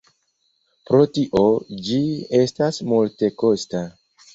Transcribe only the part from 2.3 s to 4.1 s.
estas multekosta.